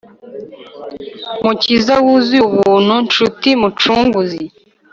mukiza 1.43 1.93
wuzuye 2.05 2.41
ubuntu 2.49 2.93
nshuti 3.05 3.49
mucunguzi 3.61 4.43